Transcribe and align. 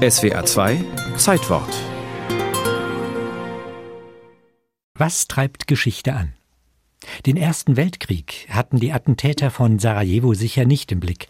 SWA 0.00 0.46
2 0.46 0.82
Zeitwort 1.18 1.68
Was 4.94 5.28
treibt 5.28 5.66
Geschichte 5.66 6.14
an? 6.14 6.32
Den 7.26 7.36
Ersten 7.36 7.76
Weltkrieg 7.76 8.46
hatten 8.48 8.78
die 8.80 8.92
Attentäter 8.92 9.50
von 9.50 9.78
Sarajevo 9.78 10.32
sicher 10.32 10.64
nicht 10.64 10.90
im 10.90 11.00
Blick, 11.00 11.28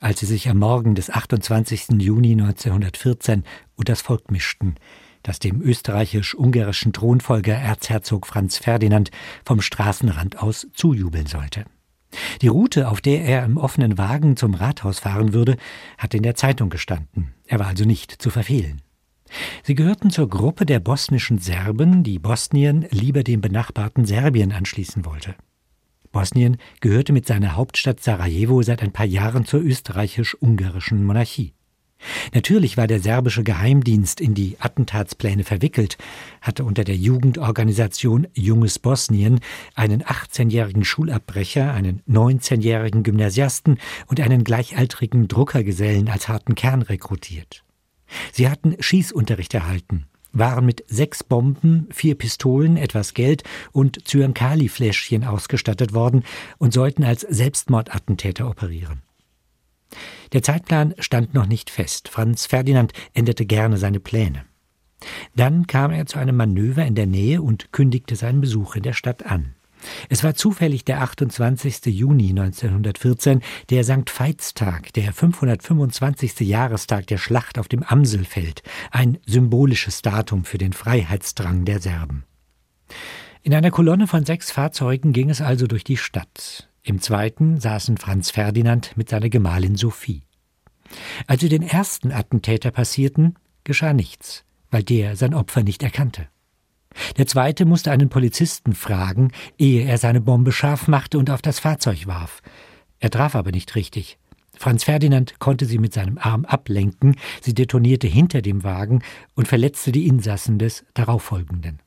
als 0.00 0.18
sie 0.18 0.26
sich 0.26 0.48
am 0.48 0.58
Morgen 0.58 0.96
des 0.96 1.10
28. 1.10 1.90
Juni 2.00 2.32
1914 2.32 3.44
unter 3.76 3.92
das 3.92 4.00
Volk 4.00 4.32
mischten, 4.32 4.74
das 5.22 5.38
dem 5.38 5.62
österreichisch-ungarischen 5.62 6.92
Thronfolger 6.92 7.54
Erzherzog 7.54 8.26
Franz 8.26 8.58
Ferdinand 8.58 9.12
vom 9.44 9.60
Straßenrand 9.60 10.42
aus 10.42 10.66
zujubeln 10.74 11.26
sollte. 11.26 11.66
Die 12.40 12.48
Route, 12.48 12.88
auf 12.88 13.00
der 13.00 13.24
er 13.24 13.44
im 13.44 13.56
offenen 13.56 13.98
Wagen 13.98 14.36
zum 14.36 14.54
Rathaus 14.54 15.00
fahren 15.00 15.32
würde, 15.32 15.56
hatte 15.98 16.16
in 16.16 16.22
der 16.22 16.34
Zeitung 16.34 16.70
gestanden. 16.70 17.34
Er 17.46 17.58
war 17.58 17.66
also 17.66 17.84
nicht 17.84 18.20
zu 18.22 18.30
verfehlen. 18.30 18.82
Sie 19.62 19.74
gehörten 19.74 20.10
zur 20.10 20.28
Gruppe 20.28 20.64
der 20.64 20.80
bosnischen 20.80 21.38
Serben, 21.38 22.02
die 22.02 22.18
Bosnien 22.18 22.86
lieber 22.90 23.22
dem 23.22 23.40
benachbarten 23.40 24.06
Serbien 24.06 24.52
anschließen 24.52 25.04
wollte. 25.04 25.34
Bosnien 26.10 26.56
gehörte 26.80 27.12
mit 27.12 27.26
seiner 27.26 27.54
Hauptstadt 27.54 28.00
Sarajevo 28.00 28.62
seit 28.62 28.82
ein 28.82 28.92
paar 28.92 29.06
Jahren 29.06 29.44
zur 29.44 29.60
österreichisch-ungarischen 29.60 31.04
Monarchie. 31.04 31.52
Natürlich 32.32 32.76
war 32.76 32.86
der 32.86 33.00
serbische 33.00 33.42
Geheimdienst 33.42 34.20
in 34.20 34.34
die 34.34 34.56
Attentatspläne 34.58 35.44
verwickelt, 35.44 35.98
hatte 36.40 36.64
unter 36.64 36.84
der 36.84 36.96
Jugendorganisation 36.96 38.26
Junges 38.34 38.78
Bosnien 38.78 39.40
einen 39.74 40.02
18-jährigen 40.02 40.84
Schulabbrecher, 40.84 41.72
einen 41.72 42.02
19-jährigen 42.08 43.02
Gymnasiasten 43.02 43.78
und 44.06 44.20
einen 44.20 44.44
gleichaltrigen 44.44 45.28
Druckergesellen 45.28 46.08
als 46.08 46.28
harten 46.28 46.54
Kern 46.54 46.82
rekrutiert. 46.82 47.64
Sie 48.32 48.48
hatten 48.48 48.76
Schießunterricht 48.78 49.54
erhalten, 49.54 50.06
waren 50.32 50.64
mit 50.64 50.84
sechs 50.86 51.24
Bomben, 51.24 51.88
vier 51.90 52.14
Pistolen, 52.14 52.76
etwas 52.76 53.14
Geld 53.14 53.42
und 53.72 54.06
Zyankali-Fläschchen 54.06 55.24
ausgestattet 55.24 55.92
worden 55.92 56.24
und 56.58 56.72
sollten 56.72 57.04
als 57.04 57.22
Selbstmordattentäter 57.22 58.48
operieren. 58.48 59.02
Der 60.32 60.42
Zeitplan 60.42 60.94
stand 60.98 61.34
noch 61.34 61.46
nicht 61.46 61.70
fest. 61.70 62.08
Franz 62.08 62.46
Ferdinand 62.46 62.92
änderte 63.14 63.46
gerne 63.46 63.78
seine 63.78 64.00
Pläne. 64.00 64.44
Dann 65.36 65.66
kam 65.66 65.90
er 65.90 66.06
zu 66.06 66.18
einem 66.18 66.36
Manöver 66.36 66.84
in 66.84 66.94
der 66.94 67.06
Nähe 67.06 67.40
und 67.40 67.72
kündigte 67.72 68.16
seinen 68.16 68.40
Besuch 68.40 68.76
in 68.76 68.82
der 68.82 68.92
Stadt 68.92 69.24
an. 69.24 69.54
Es 70.08 70.24
war 70.24 70.34
zufällig 70.34 70.84
der 70.84 71.02
28. 71.02 71.86
Juni 71.86 72.30
1914, 72.30 73.42
der 73.70 73.84
St. 73.84 74.10
Veitstag, 74.10 74.92
der 74.94 75.12
525. 75.12 76.40
Jahrestag 76.40 77.06
der 77.06 77.18
Schlacht 77.18 77.58
auf 77.58 77.68
dem 77.68 77.82
Amselfeld, 77.82 78.62
ein 78.90 79.18
symbolisches 79.24 80.02
Datum 80.02 80.44
für 80.44 80.58
den 80.58 80.72
Freiheitsdrang 80.72 81.64
der 81.64 81.80
Serben. 81.80 82.24
In 83.42 83.54
einer 83.54 83.70
Kolonne 83.70 84.06
von 84.06 84.24
sechs 84.24 84.50
Fahrzeugen 84.50 85.12
ging 85.12 85.30
es 85.30 85.40
also 85.40 85.66
durch 85.66 85.84
die 85.84 85.96
Stadt. 85.96 86.67
Im 86.82 87.00
zweiten 87.00 87.60
saßen 87.60 87.98
Franz 87.98 88.30
Ferdinand 88.30 88.96
mit 88.96 89.08
seiner 89.08 89.28
Gemahlin 89.28 89.76
Sophie. 89.76 90.22
Als 91.26 91.40
sie 91.40 91.48
den 91.48 91.62
ersten 91.62 92.12
Attentäter 92.12 92.70
passierten, 92.70 93.34
geschah 93.64 93.92
nichts, 93.92 94.44
weil 94.70 94.82
der 94.82 95.16
sein 95.16 95.34
Opfer 95.34 95.62
nicht 95.62 95.82
erkannte. 95.82 96.28
Der 97.16 97.26
zweite 97.26 97.64
musste 97.64 97.90
einen 97.90 98.08
Polizisten 98.08 98.72
fragen, 98.74 99.32
ehe 99.58 99.84
er 99.84 99.98
seine 99.98 100.20
Bombe 100.20 100.52
scharf 100.52 100.88
machte 100.88 101.18
und 101.18 101.30
auf 101.30 101.42
das 101.42 101.58
Fahrzeug 101.58 102.06
warf. 102.06 102.40
Er 102.98 103.10
traf 103.10 103.34
aber 103.34 103.52
nicht 103.52 103.74
richtig. 103.74 104.18
Franz 104.56 104.84
Ferdinand 104.84 105.38
konnte 105.38 105.66
sie 105.66 105.78
mit 105.78 105.92
seinem 105.92 106.18
Arm 106.18 106.44
ablenken, 106.44 107.16
sie 107.40 107.54
detonierte 107.54 108.08
hinter 108.08 108.42
dem 108.42 108.64
Wagen 108.64 109.02
und 109.36 109.46
verletzte 109.46 109.92
die 109.92 110.06
Insassen 110.08 110.58
des 110.58 110.84
darauffolgenden. 110.94 111.80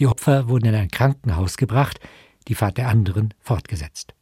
Die 0.00 0.06
Opfer 0.08 0.48
wurden 0.48 0.66
in 0.66 0.74
ein 0.74 0.90
Krankenhaus 0.90 1.56
gebracht, 1.56 2.00
die 2.48 2.54
Fahrt 2.54 2.78
der 2.78 2.88
anderen 2.88 3.34
fortgesetzt. 3.40 4.14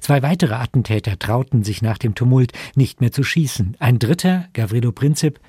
Zwei 0.00 0.22
weitere 0.22 0.54
Attentäter 0.54 1.18
trauten 1.18 1.64
sich 1.64 1.82
nach 1.82 1.98
dem 1.98 2.14
Tumult 2.14 2.52
nicht 2.74 3.00
mehr 3.00 3.12
zu 3.12 3.22
schießen. 3.22 3.76
Ein 3.78 3.98
dritter, 3.98 4.48
Gavrilo 4.52 4.92
Princip, 4.92 5.40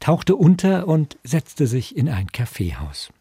tauchte 0.00 0.36
unter 0.36 0.88
und 0.88 1.18
setzte 1.24 1.66
sich 1.66 1.96
in 1.96 2.08
ein 2.08 2.28
Kaffeehaus. 2.28 3.12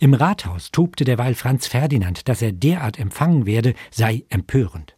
Im 0.00 0.14
Rathaus 0.14 0.72
tobte 0.72 1.04
derweil 1.04 1.34
Franz 1.34 1.66
Ferdinand, 1.66 2.28
dass 2.28 2.42
er 2.42 2.52
derart 2.52 2.98
empfangen 2.98 3.46
werde, 3.46 3.74
sei 3.90 4.24
empörend. 4.28 4.96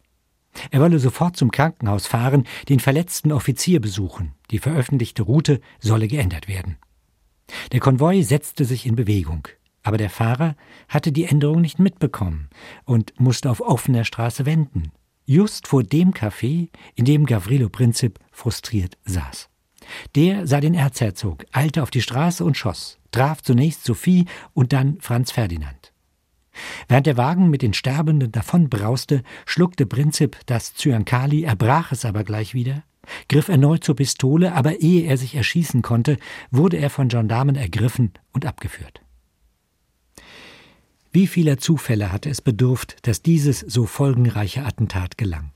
Er 0.71 0.81
wolle 0.81 0.99
sofort 0.99 1.35
zum 1.35 1.51
Krankenhaus 1.51 2.07
fahren, 2.07 2.45
den 2.69 2.79
verletzten 2.79 3.31
Offizier 3.31 3.79
besuchen. 3.79 4.33
Die 4.51 4.59
veröffentlichte 4.59 5.23
Route 5.23 5.61
solle 5.79 6.07
geändert 6.07 6.47
werden. 6.47 6.77
Der 7.71 7.79
Konvoi 7.79 8.21
setzte 8.21 8.65
sich 8.65 8.85
in 8.85 8.95
Bewegung. 8.95 9.47
Aber 9.83 9.97
der 9.97 10.09
Fahrer 10.09 10.55
hatte 10.87 11.11
die 11.11 11.25
Änderung 11.25 11.61
nicht 11.61 11.77
mitbekommen 11.77 12.49
und 12.85 13.19
musste 13.19 13.51
auf 13.51 13.61
offener 13.61 14.05
Straße 14.05 14.45
wenden, 14.45 14.91
just 15.25 15.67
vor 15.67 15.83
dem 15.83 16.11
Café, 16.11 16.69
in 16.95 17.05
dem 17.05 17.25
Gavrilo 17.25 17.69
Princip 17.69 18.19
frustriert 18.31 18.97
saß. 19.05 19.49
Der 20.15 20.47
sah 20.47 20.61
den 20.61 20.73
Erzherzog, 20.73 21.45
eilte 21.51 21.83
auf 21.83 21.91
die 21.91 22.01
Straße 22.01 22.43
und 22.45 22.57
schoss, 22.57 22.97
traf 23.11 23.41
zunächst 23.41 23.83
Sophie 23.83 24.25
und 24.53 24.71
dann 24.71 24.97
Franz 25.01 25.31
Ferdinand. 25.31 25.91
Während 26.87 27.07
der 27.07 27.17
Wagen 27.17 27.49
mit 27.49 27.61
den 27.61 27.73
Sterbenden 27.73 28.31
davonbrauste, 28.31 29.23
schluckte 29.45 29.85
Princip 29.85 30.37
das 30.45 30.75
Zyankali, 30.75 31.43
erbrach 31.43 31.91
es 31.91 32.05
aber 32.05 32.23
gleich 32.23 32.53
wieder, 32.53 32.83
griff 33.27 33.49
erneut 33.49 33.83
zur 33.83 33.95
Pistole, 33.95 34.53
aber 34.53 34.79
ehe 34.79 35.03
er 35.03 35.17
sich 35.17 35.35
erschießen 35.35 35.81
konnte, 35.81 36.17
wurde 36.51 36.77
er 36.77 36.89
von 36.89 37.07
Gendarmen 37.07 37.55
ergriffen 37.55 38.13
und 38.31 38.45
abgeführt. 38.45 39.01
Wie 41.15 41.27
vieler 41.27 41.59
Zufälle 41.59 42.11
hatte 42.11 42.31
es 42.31 42.41
bedurft, 42.41 42.97
dass 43.03 43.21
dieses 43.21 43.59
so 43.59 43.85
folgenreiche 43.85 44.65
Attentat 44.65 45.15
gelang. 45.15 45.51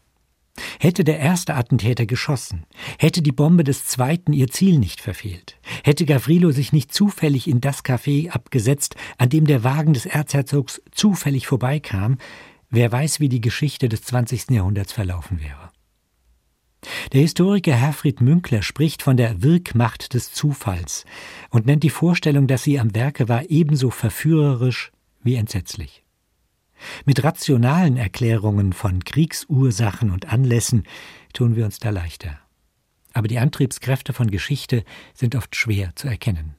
Hätte 0.79 1.03
der 1.03 1.17
erste 1.17 1.55
Attentäter 1.55 2.05
geschossen, 2.05 2.67
hätte 2.99 3.23
die 3.23 3.31
Bombe 3.31 3.63
des 3.63 3.85
zweiten 3.85 4.33
ihr 4.33 4.49
Ziel 4.49 4.77
nicht 4.77 5.01
verfehlt, 5.01 5.57
hätte 5.83 6.05
Gavrilo 6.05 6.51
sich 6.51 6.73
nicht 6.73 6.93
zufällig 6.93 7.47
in 7.47 7.59
das 7.59 7.83
Café 7.83 8.29
abgesetzt, 8.29 8.95
an 9.17 9.29
dem 9.29 9.47
der 9.47 9.63
Wagen 9.63 9.93
des 9.93 10.05
Erzherzogs 10.05 10.79
zufällig 10.91 11.47
vorbeikam, 11.47 12.17
wer 12.69 12.91
weiß, 12.91 13.19
wie 13.19 13.29
die 13.29 13.41
Geschichte 13.41 13.89
des 13.89 14.03
20. 14.03 14.51
Jahrhunderts 14.51 14.93
verlaufen 14.93 15.39
wäre. 15.41 15.71
Der 17.13 17.21
Historiker 17.21 17.73
Herfried 17.73 18.21
Münkler 18.21 18.61
spricht 18.61 19.01
von 19.01 19.17
der 19.17 19.41
Wirkmacht 19.41 20.13
des 20.13 20.31
Zufalls 20.31 21.05
und 21.49 21.65
nennt 21.65 21.81
die 21.81 21.89
Vorstellung, 21.89 22.45
dass 22.45 22.61
sie 22.61 22.79
am 22.79 22.93
Werke 22.93 23.27
war, 23.27 23.49
ebenso 23.49 23.89
verführerisch 23.89 24.91
wie 25.23 25.35
entsetzlich. 25.35 26.03
Mit 27.05 27.23
rationalen 27.23 27.97
Erklärungen 27.97 28.73
von 28.73 29.03
Kriegsursachen 29.03 30.11
und 30.11 30.31
Anlässen 30.31 30.83
tun 31.33 31.55
wir 31.55 31.65
uns 31.65 31.79
da 31.79 31.89
leichter. 31.89 32.39
Aber 33.13 33.27
die 33.27 33.39
Antriebskräfte 33.39 34.13
von 34.13 34.29
Geschichte 34.29 34.83
sind 35.13 35.35
oft 35.35 35.55
schwer 35.55 35.95
zu 35.95 36.07
erkennen. 36.07 36.55